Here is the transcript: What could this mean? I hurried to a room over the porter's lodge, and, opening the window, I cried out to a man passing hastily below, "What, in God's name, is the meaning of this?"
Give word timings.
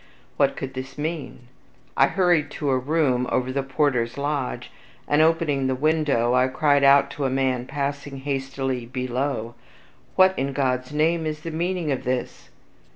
What 0.35 0.55
could 0.57 0.73
this 0.73 0.97
mean? 0.97 1.41
I 1.95 2.07
hurried 2.07 2.49
to 2.57 2.71
a 2.71 2.77
room 2.79 3.27
over 3.31 3.51
the 3.51 3.61
porter's 3.61 4.17
lodge, 4.17 4.71
and, 5.07 5.21
opening 5.21 5.67
the 5.67 5.75
window, 5.75 6.33
I 6.33 6.47
cried 6.47 6.83
out 6.83 7.11
to 7.11 7.25
a 7.25 7.29
man 7.29 7.67
passing 7.67 8.17
hastily 8.21 8.87
below, 8.87 9.53
"What, 10.15 10.33
in 10.39 10.53
God's 10.53 10.91
name, 10.91 11.27
is 11.27 11.41
the 11.41 11.51
meaning 11.51 11.91
of 11.91 12.03
this?" 12.03 12.49